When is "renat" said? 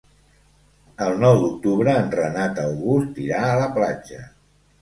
2.15-2.63